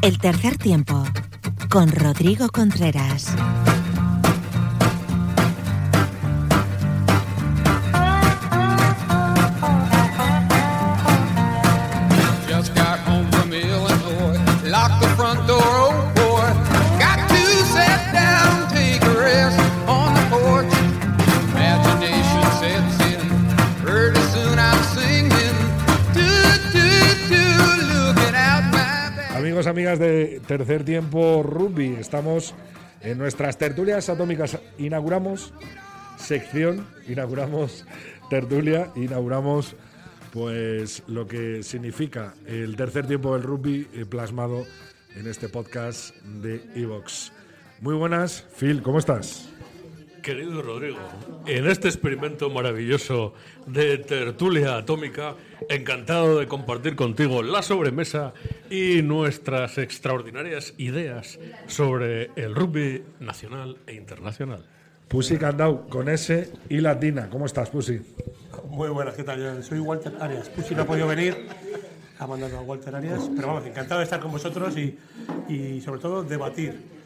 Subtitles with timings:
[0.00, 1.04] El tercer tiempo
[1.68, 3.34] con Rodrigo Contreras.
[18.12, 20.72] Down, take a rest on the porch.
[21.52, 23.07] Imagination sets
[29.58, 32.54] Amigos, amigas de Tercer Tiempo Rugby, estamos
[33.00, 34.56] en nuestras tertulias atómicas.
[34.78, 35.52] Inauguramos
[36.16, 37.84] sección, inauguramos
[38.30, 39.74] tertulia, inauguramos
[40.32, 44.64] pues lo que significa el tercer tiempo del rugby eh, plasmado
[45.16, 47.32] en este podcast de Evox.
[47.80, 49.48] Muy buenas, Phil, ¿cómo estás?
[50.22, 51.00] Querido Rodrigo,
[51.46, 53.34] en este experimento maravilloso
[53.66, 55.34] de tertulia atómica,
[55.68, 58.34] encantado de compartir contigo la sobremesa
[58.70, 64.64] y nuestras extraordinarias ideas sobre el rugby nacional e internacional.
[65.08, 67.28] Pussy Candau con S y latina.
[67.30, 68.00] ¿Cómo estás, Pussy?
[68.68, 69.40] Muy buenas, ¿qué tal?
[69.40, 70.48] Yo soy Walter Arias.
[70.50, 71.46] Pussy no ha podido venir,
[72.18, 74.98] ha mandado a Walter Arias, pero vamos, encantado de estar con vosotros y,
[75.48, 76.98] y sobre todo debatir.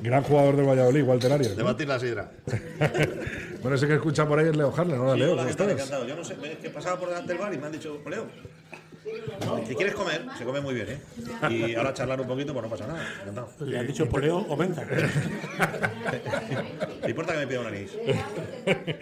[0.00, 1.50] Gran jugador del Valladolid, Walter Arias.
[1.50, 1.56] ¿no?
[1.56, 2.30] Debatir la sidra.
[3.60, 5.16] Bueno, ese que escucha por ahí es Leo Harle, ¿no?
[5.16, 5.68] Leo, Hola, ¿cómo estás?
[5.68, 6.06] Encantado.
[6.06, 8.26] Yo no sé, es que pasaba por delante del bar y me han dicho, Leo,
[9.66, 10.26] ¿qué quieres comer?
[10.36, 11.00] Se come muy bien, ¿eh?
[11.50, 13.04] Y ahora charlar un poquito, pues no pasa nada.
[13.20, 13.50] Encantado.
[13.60, 14.84] Le han dicho poleo o menta.
[17.02, 17.98] ¿Te importa que me pida un anís?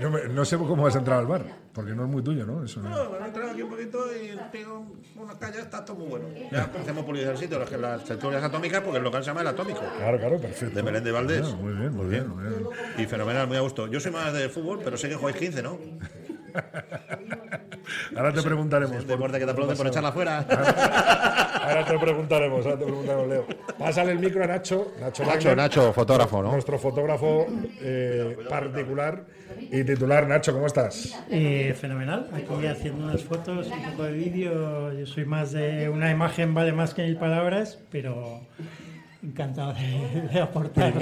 [0.00, 2.44] No, me- no sé cómo vas a entrar al bar, porque no es muy tuyo,
[2.44, 2.64] ¿no?
[2.64, 2.90] Eso no.
[2.90, 6.26] No, me he entrado aquí un poquito y pego unas calles, está todo muy bueno.
[6.50, 9.46] Ya hacemos publicidad del sitio, las, las tertulias atómicas, porque el local se llama El
[9.48, 9.80] Atómico.
[9.98, 10.74] Claro, claro, perfecto.
[10.74, 11.46] De Belén de Valdés.
[11.46, 12.68] Ah, muy bien, muy bien, muy bien.
[12.98, 13.86] Y fenomenal, muy a gusto.
[13.86, 15.78] Yo soy más de fútbol, pero sé que jugáis 15, ¿no?
[18.16, 19.02] Ahora te preguntaremos.
[19.02, 20.46] Un deporte que te aplauden por echarla fuera.
[21.62, 23.46] Ahora te preguntaremos, ahora te preguntaremos, Leo.
[23.78, 24.92] Pásale el micro a Nacho.
[25.00, 26.52] Nacho, Nacho, Wagner, Nacho, fotógrafo, ¿no?
[26.52, 27.46] Nuestro fotógrafo
[27.80, 29.24] eh, particular
[29.70, 30.26] y titular.
[30.26, 31.16] Nacho, ¿cómo estás?
[31.30, 34.92] Eh, fenomenal, aquí haciendo unas fotos, un poco de vídeo.
[34.92, 38.40] Yo soy más de una imagen, vale más que mil palabras, pero
[39.22, 40.92] encantado de, de aportar.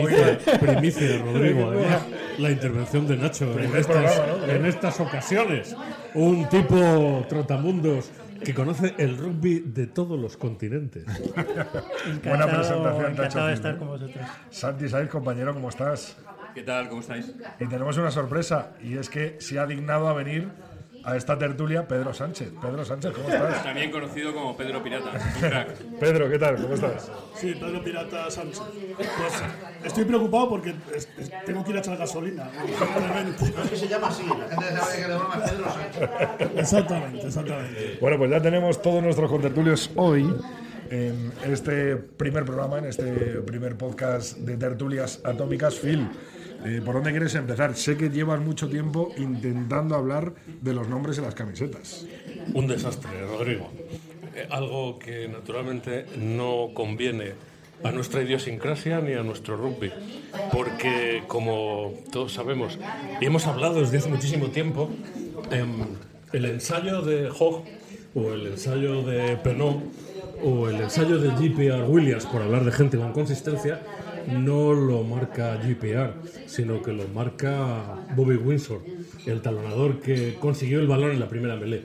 [0.60, 2.06] Primicia, Rodrigo, además,
[2.38, 5.76] la intervención de Nacho en estas, en estas ocasiones.
[6.14, 8.10] Un tipo trotamundos
[8.44, 11.04] que conoce el rugby de todos los continentes.
[12.24, 13.08] Buena presentación, Encantado, Nacho.
[13.08, 14.26] encantado de estar con vosotros.
[14.50, 16.16] Santi Saiz, compañero, ¿cómo estás?
[16.54, 16.88] ¿Qué tal?
[16.88, 17.32] ¿Cómo estáis?
[17.60, 20.48] Y tenemos una sorpresa, y es que se ha dignado a venir
[21.04, 22.50] a esta tertulia Pedro Sánchez.
[22.60, 23.62] Pedro Sánchez, ¿cómo estás?
[23.64, 25.10] También conocido como Pedro Pirata.
[25.98, 26.56] Pedro, ¿qué tal?
[26.60, 27.10] ¿Cómo estás?
[27.34, 28.60] Sí, Pedro Pirata Sánchez.
[28.96, 29.32] Pues
[29.84, 32.50] estoy preocupado porque es- es- tengo que ir a echar gasolina.
[32.54, 33.44] lamentablemente.
[33.46, 36.58] Es que se llama así, la gente sabe que le llama Pedro Sánchez.
[36.58, 37.98] Exactamente, exactamente.
[38.00, 40.34] Bueno, pues ya tenemos todos nuestros contertulios hoy
[40.90, 43.12] en este primer programa, en este
[43.46, 45.76] primer podcast de tertulias atómicas.
[45.76, 46.08] Phil,
[46.64, 47.74] eh, ¿por dónde quieres empezar?
[47.74, 52.06] Sé que llevas mucho tiempo intentando hablar de los nombres en las camisetas.
[52.54, 53.70] Un desastre, Rodrigo.
[54.34, 57.32] Eh, algo que naturalmente no conviene
[57.82, 59.90] a nuestra idiosincrasia ni a nuestro rugby.
[60.52, 62.78] Porque, como todos sabemos,
[63.20, 64.90] y hemos hablado desde hace muchísimo tiempo,
[65.50, 65.86] em,
[66.32, 67.64] el ensayo de Hogg
[68.14, 69.82] o el ensayo de Penot
[70.42, 73.80] o el ensayo de GPR Williams, por hablar de gente con consistencia,
[74.28, 76.14] no lo marca GPR,
[76.46, 78.80] sino que lo marca Bobby Windsor,
[79.26, 81.84] el talonador que consiguió el balón en la primera melee.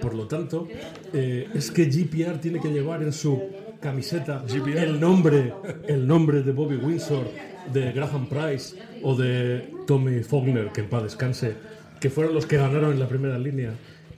[0.00, 0.68] Por lo tanto,
[1.12, 3.40] eh, es que GPR tiene que llevar en su
[3.80, 5.52] camiseta el nombre,
[5.86, 7.28] el nombre de Bobby Windsor,
[7.72, 11.54] de Graham Price o de Tommy Faulkner, que en paz descanse,
[12.00, 13.72] que fueron los que ganaron en la primera línea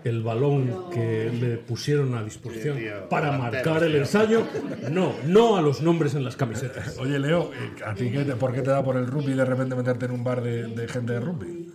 [0.08, 4.44] el balón que le pusieron a disposición Sí, tío, para marcar el ensayo.
[4.90, 6.96] No, no a los nombres en las camisetas.
[6.98, 9.44] Oye, Leo, eh, ¿a ti qué te- por qué te da por el rugby de
[9.44, 11.72] repente meterte en un bar de, de gente de rugby?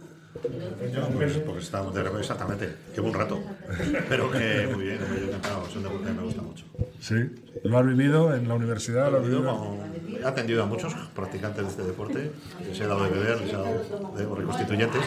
[1.13, 3.39] Pues, porque está, de repente, exactamente, llevo un rato.
[4.09, 6.65] Pero que muy bien, encantado, es un deporte que me gusta mucho.
[6.99, 7.15] Sí.
[7.63, 9.11] ¿Lo has vivido en la universidad?
[9.11, 9.45] ¿Lo has vivido?
[9.45, 12.31] con- he atendido a muchos practicantes de este deporte,
[12.65, 15.01] les he dado de beber, les he dado de reconstituyentes.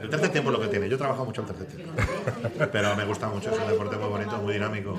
[0.00, 1.92] El tercer tiempo es lo que tiene, yo he trabajado mucho el tercer tiempo.
[2.72, 4.96] Pero me gusta mucho, es un deporte muy bonito, muy dinámico.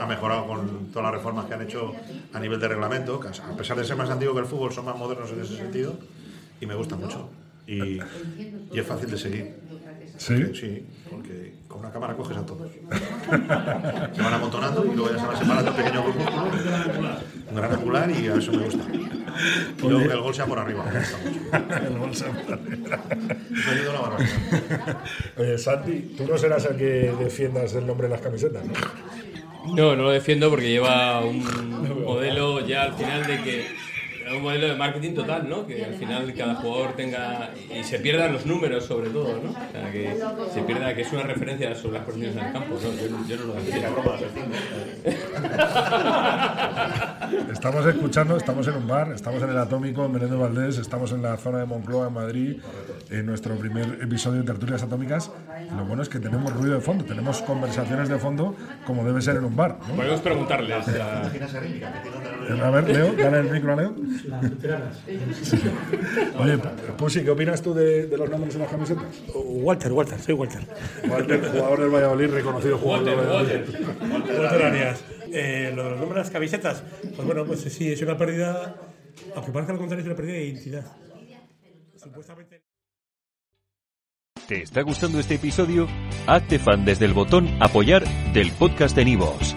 [0.00, 1.92] Ha mejorado con todas las reformas que han hecho
[2.32, 4.96] a nivel de reglamento, a pesar de ser más antiguo que el fútbol, son más
[4.96, 5.94] modernos en ese sentido.
[6.60, 7.28] Y me gusta mucho.
[7.66, 7.98] Y
[8.72, 9.54] es fácil de seguir.
[10.16, 10.54] ¿Sí?
[10.54, 12.70] Sí, porque con una cámara coges a todos.
[12.72, 16.54] Se van amontonando y luego ya se van separando en pequeños grupúsculos.
[17.50, 18.84] Un gran angular y a eso me gusta.
[18.92, 20.84] Y luego que el gol sea por arriba.
[20.84, 21.76] me.
[21.88, 22.26] El bolso.
[22.30, 24.98] Me ha ido una barbaridad.
[25.36, 28.72] Oye, Santi, tú no serás el que defiendas el nombre en las camisetas, ¿no?
[29.74, 33.66] No, no lo defiendo porque lleva un modelo ya al final de que
[34.36, 35.66] un modelo de marketing total, ¿no?
[35.66, 39.50] Que al final cada jugador tenga y se pierdan los números sobre todo, ¿no?
[39.50, 40.16] O sea, que
[40.52, 42.80] se pierda que es una referencia sobre las posiciones en el campo, ¿no?
[42.80, 45.04] Yo, no- yo no lo defiendo.
[47.52, 51.22] Estamos escuchando, estamos en un bar, estamos en el Atómico, en Menéndez Valdés, estamos en
[51.22, 52.56] la zona de Moncloa, en Madrid,
[53.10, 55.30] en nuestro primer episodio de Tertulias Atómicas.
[55.70, 58.54] Y lo bueno es que tenemos ruido de fondo, tenemos conversaciones de fondo
[58.86, 59.78] como debe ser en un bar.
[59.88, 59.94] ¿no?
[59.94, 61.22] Podemos preguntarles a...
[61.22, 63.94] A ver, Leo, dale el micro a Leo.
[66.38, 66.58] Oye,
[66.96, 69.04] Pusi, ¿qué opinas tú de, de los nombres en las camisetas?
[69.34, 70.62] Walter, Walter, soy Walter.
[71.08, 73.60] Walter, jugador del Valladolid, reconocido jugador del Valladolid.
[74.12, 75.04] Walter Arias.
[75.32, 76.82] Eh, lo de los nombres de las camisetas,
[77.16, 78.76] pues bueno, pues sí, es una pérdida,
[79.34, 80.84] aunque parezca lo contrario, es una pérdida de identidad.
[81.96, 82.62] Supuestamente.
[84.46, 85.88] ¿Te está gustando este episodio?
[86.26, 88.04] Hazte fan desde el botón Apoyar
[88.34, 89.56] del podcast de Nivos.